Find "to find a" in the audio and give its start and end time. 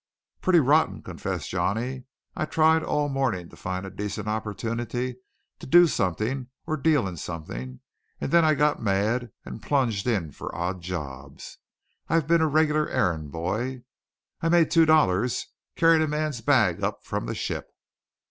3.49-3.91